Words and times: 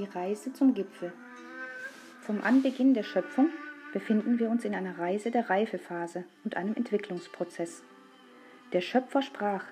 Die 0.00 0.06
Reise 0.06 0.50
zum 0.54 0.72
Gipfel. 0.72 1.12
Vom 2.22 2.40
Anbeginn 2.42 2.94
der 2.94 3.02
Schöpfung 3.02 3.50
befinden 3.92 4.38
wir 4.38 4.48
uns 4.48 4.64
in 4.64 4.74
einer 4.74 4.98
Reise 4.98 5.30
der 5.30 5.50
Reifephase 5.50 6.24
und 6.42 6.56
einem 6.56 6.74
Entwicklungsprozess. 6.74 7.82
Der 8.72 8.80
Schöpfer 8.80 9.20
sprach, 9.20 9.62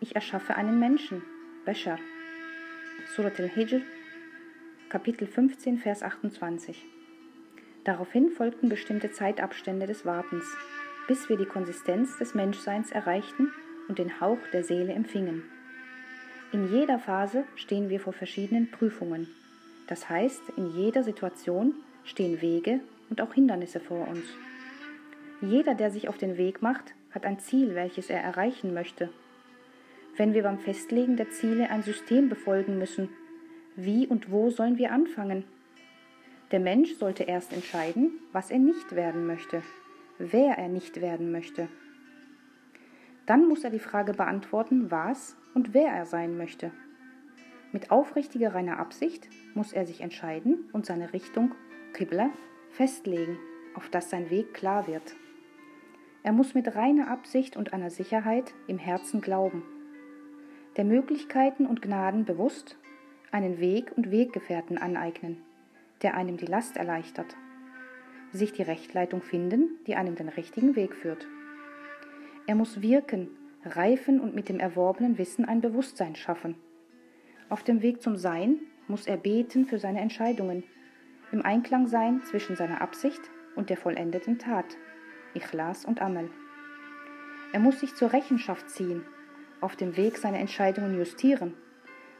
ich 0.00 0.14
erschaffe 0.14 0.56
einen 0.56 0.78
Menschen, 0.78 1.22
Bashar. 1.64 1.98
Surat 3.16 3.40
al-Hijr, 3.40 3.80
Kapitel 4.90 5.26
15, 5.26 5.78
Vers 5.78 6.02
28. 6.02 6.84
Daraufhin 7.84 8.28
folgten 8.28 8.68
bestimmte 8.68 9.10
Zeitabstände 9.10 9.86
des 9.86 10.04
Wartens, 10.04 10.44
bis 11.06 11.30
wir 11.30 11.38
die 11.38 11.46
Konsistenz 11.46 12.18
des 12.18 12.34
Menschseins 12.34 12.92
erreichten 12.92 13.50
und 13.88 13.98
den 13.98 14.20
Hauch 14.20 14.46
der 14.52 14.64
Seele 14.64 14.92
empfingen. 14.92 15.44
In 16.52 16.70
jeder 16.70 16.98
Phase 16.98 17.44
stehen 17.56 17.88
wir 17.88 18.00
vor 18.00 18.12
verschiedenen 18.12 18.70
Prüfungen. 18.70 19.28
Das 19.88 20.08
heißt, 20.08 20.42
in 20.56 20.70
jeder 20.70 21.02
Situation 21.02 21.74
stehen 22.04 22.40
Wege 22.40 22.80
und 23.10 23.20
auch 23.20 23.34
Hindernisse 23.34 23.80
vor 23.80 24.06
uns. 24.06 24.24
Jeder, 25.40 25.74
der 25.74 25.90
sich 25.90 26.08
auf 26.08 26.18
den 26.18 26.36
Weg 26.36 26.62
macht, 26.62 26.94
hat 27.10 27.24
ein 27.24 27.38
Ziel, 27.38 27.74
welches 27.74 28.10
er 28.10 28.20
erreichen 28.22 28.74
möchte. 28.74 29.08
Wenn 30.16 30.34
wir 30.34 30.42
beim 30.42 30.58
Festlegen 30.58 31.16
der 31.16 31.30
Ziele 31.30 31.70
ein 31.70 31.82
System 31.82 32.28
befolgen 32.28 32.78
müssen, 32.78 33.08
wie 33.76 34.06
und 34.06 34.30
wo 34.30 34.50
sollen 34.50 34.78
wir 34.78 34.92
anfangen? 34.92 35.44
Der 36.50 36.60
Mensch 36.60 36.94
sollte 36.94 37.24
erst 37.24 37.52
entscheiden, 37.52 38.18
was 38.32 38.50
er 38.50 38.58
nicht 38.58 38.94
werden 38.94 39.26
möchte, 39.26 39.62
wer 40.18 40.58
er 40.58 40.68
nicht 40.68 41.00
werden 41.00 41.30
möchte. 41.30 41.68
Dann 43.26 43.46
muss 43.46 43.64
er 43.64 43.70
die 43.70 43.78
Frage 43.78 44.12
beantworten, 44.12 44.90
was 44.90 45.36
und 45.54 45.72
wer 45.74 45.92
er 45.92 46.06
sein 46.06 46.36
möchte. 46.36 46.72
Mit 47.72 47.90
aufrichtiger 47.90 48.54
reiner 48.54 48.78
Absicht 48.78 49.28
muss 49.54 49.72
er 49.72 49.86
sich 49.86 50.00
entscheiden 50.00 50.68
und 50.72 50.86
seine 50.86 51.12
Richtung, 51.12 51.54
Qibla, 51.92 52.30
festlegen, 52.70 53.38
auf 53.74 53.88
dass 53.88 54.10
sein 54.10 54.30
Weg 54.30 54.54
klar 54.54 54.86
wird. 54.86 55.16
Er 56.22 56.32
muss 56.32 56.54
mit 56.54 56.74
reiner 56.74 57.10
Absicht 57.10 57.56
und 57.56 57.72
einer 57.72 57.90
Sicherheit 57.90 58.54
im 58.66 58.78
Herzen 58.78 59.20
glauben, 59.20 59.62
der 60.76 60.84
Möglichkeiten 60.84 61.66
und 61.66 61.82
Gnaden 61.82 62.24
bewusst 62.24 62.78
einen 63.32 63.58
Weg 63.58 63.92
und 63.96 64.10
Weggefährten 64.10 64.78
aneignen, 64.78 65.42
der 66.02 66.14
einem 66.14 66.36
die 66.36 66.46
Last 66.46 66.76
erleichtert, 66.76 67.36
sich 68.32 68.52
die 68.52 68.62
Rechtleitung 68.62 69.20
finden, 69.20 69.70
die 69.86 69.96
einem 69.96 70.14
den 70.14 70.28
richtigen 70.28 70.76
Weg 70.76 70.94
führt. 70.94 71.26
Er 72.46 72.54
muss 72.54 72.80
wirken, 72.80 73.28
reifen 73.64 74.20
und 74.20 74.34
mit 74.34 74.48
dem 74.48 74.60
erworbenen 74.60 75.18
Wissen 75.18 75.44
ein 75.44 75.60
Bewusstsein 75.60 76.14
schaffen. 76.14 76.54
Auf 77.50 77.62
dem 77.62 77.80
Weg 77.80 78.02
zum 78.02 78.16
Sein 78.16 78.60
muss 78.88 79.06
er 79.06 79.16
beten 79.16 79.64
für 79.64 79.78
seine 79.78 80.00
Entscheidungen, 80.00 80.64
im 81.32 81.42
Einklang 81.42 81.86
sein 81.86 82.22
zwischen 82.24 82.56
seiner 82.56 82.80
Absicht 82.82 83.20
und 83.56 83.70
der 83.70 83.76
vollendeten 83.76 84.38
Tat, 84.38 84.76
Ikhlas 85.34 85.84
und 85.84 86.02
Amal. 86.02 86.28
Er 87.52 87.60
muss 87.60 87.80
sich 87.80 87.94
zur 87.94 88.12
Rechenschaft 88.12 88.68
ziehen, 88.68 89.02
auf 89.60 89.76
dem 89.76 89.96
Weg 89.96 90.18
seine 90.18 90.38
Entscheidungen 90.38 90.96
justieren, 90.98 91.54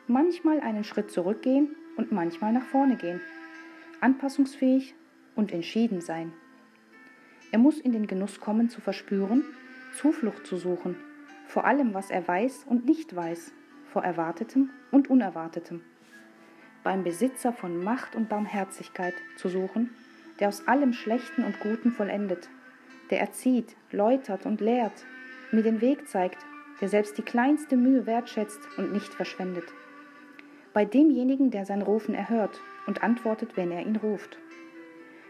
manchmal 0.06 0.60
einen 0.60 0.84
Schritt 0.84 1.10
zurückgehen 1.10 1.76
und 1.96 2.10
manchmal 2.10 2.52
nach 2.52 2.64
vorne 2.64 2.96
gehen, 2.96 3.20
anpassungsfähig 4.00 4.94
und 5.34 5.52
entschieden 5.52 6.00
sein. 6.00 6.32
Er 7.52 7.58
muss 7.58 7.78
in 7.78 7.92
den 7.92 8.06
Genuss 8.06 8.40
kommen 8.40 8.70
zu 8.70 8.80
verspüren, 8.80 9.44
Zuflucht 9.94 10.46
zu 10.46 10.56
suchen, 10.56 10.96
vor 11.46 11.66
allem 11.66 11.92
was 11.92 12.10
er 12.10 12.26
weiß 12.26 12.64
und 12.68 12.86
nicht 12.86 13.14
weiß, 13.14 13.52
vor 13.92 14.04
Erwartetem 14.04 14.70
und 14.90 15.10
Unerwartetem. 15.10 15.82
Beim 16.84 17.04
Besitzer 17.04 17.52
von 17.52 17.82
Macht 17.82 18.14
und 18.14 18.28
Barmherzigkeit 18.28 19.14
zu 19.36 19.48
suchen, 19.48 19.90
der 20.40 20.48
aus 20.48 20.66
allem 20.68 20.92
Schlechten 20.92 21.44
und 21.44 21.60
Guten 21.60 21.90
vollendet, 21.90 22.48
der 23.10 23.20
erzieht, 23.20 23.76
läutert 23.90 24.46
und 24.46 24.60
lehrt, 24.60 25.04
mir 25.50 25.62
den 25.62 25.80
Weg 25.80 26.08
zeigt, 26.08 26.38
der 26.80 26.88
selbst 26.88 27.18
die 27.18 27.22
kleinste 27.22 27.76
Mühe 27.76 28.06
wertschätzt 28.06 28.60
und 28.76 28.92
nicht 28.92 29.12
verschwendet. 29.12 29.64
Bei 30.72 30.84
demjenigen, 30.84 31.50
der 31.50 31.64
sein 31.64 31.82
Rufen 31.82 32.14
erhört 32.14 32.60
und 32.86 33.02
antwortet, 33.02 33.56
wenn 33.56 33.72
er 33.72 33.82
ihn 33.82 33.96
ruft. 33.96 34.38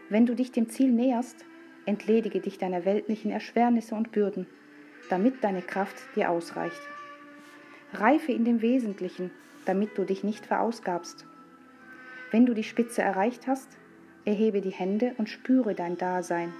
Wenn 0.09 0.25
du 0.25 0.35
dich 0.35 0.51
dem 0.51 0.69
Ziel 0.69 0.91
näherst, 0.91 1.45
entledige 1.85 2.39
dich 2.39 2.57
deiner 2.57 2.85
weltlichen 2.85 3.31
Erschwernisse 3.31 3.95
und 3.95 4.11
Bürden, 4.11 4.45
damit 5.09 5.43
deine 5.43 5.61
Kraft 5.61 5.95
dir 6.15 6.29
ausreicht. 6.29 6.81
Reife 7.93 8.31
in 8.31 8.45
dem 8.45 8.61
Wesentlichen, 8.61 9.31
damit 9.65 9.97
du 9.97 10.03
dich 10.03 10.23
nicht 10.23 10.45
verausgabst. 10.45 11.25
Wenn 12.31 12.45
du 12.45 12.53
die 12.53 12.63
Spitze 12.63 13.01
erreicht 13.01 13.47
hast, 13.47 13.77
erhebe 14.25 14.61
die 14.61 14.69
Hände 14.69 15.13
und 15.17 15.29
spüre 15.29 15.73
dein 15.73 15.97
Dasein. 15.97 16.53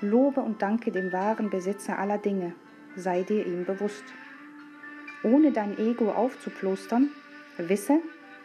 Lobe 0.00 0.40
und 0.40 0.60
danke 0.60 0.90
dem 0.90 1.12
wahren 1.12 1.48
Besitzer 1.48 1.98
aller 1.98 2.18
Dinge, 2.18 2.54
sei 2.96 3.22
dir 3.22 3.46
ihm 3.46 3.64
bewusst. 3.64 4.04
Ohne 5.22 5.52
dein 5.52 5.78
Ego 5.78 6.10
aufzuplustern, 6.10 7.10
wisse, 7.56 8.00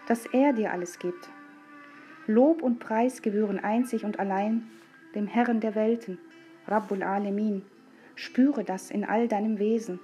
dass 0.08 0.26
er 0.28 0.54
dir 0.54 0.72
alles 0.72 1.00
gibt. 1.00 1.30
Lob 2.28 2.62
und 2.62 2.80
Preis 2.80 3.22
gebühren 3.22 3.60
einzig 3.60 4.06
und 4.06 4.20
allein 4.20 4.68
dem 5.16 5.28
Herrn 5.28 5.60
der 5.60 5.76
Welten, 5.76 6.20
Rabbul 6.68 7.04
Alemin. 7.04 7.64
Spüre 8.16 8.64
das 8.64 8.92
in 8.92 9.04
all 9.04 9.28
deinem 9.28 9.60
Wesen. 9.60 10.00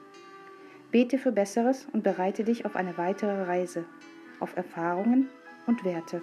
Bete 0.94 1.18
für 1.18 1.32
Besseres 1.32 1.88
und 1.92 2.04
bereite 2.04 2.44
dich 2.44 2.68
auf 2.68 2.76
eine 2.76 3.00
weitere 3.00 3.46
Reise, 3.46 3.84
auf 4.40 4.56
Erfahrungen 4.56 5.28
und 5.66 5.84
Werte. 5.84 6.22